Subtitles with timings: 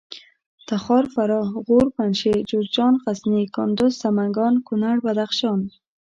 [0.67, 5.59] تخار فراه غور پنجشېر جوزجان غزني کندوز سمنګان کونړ بدخشان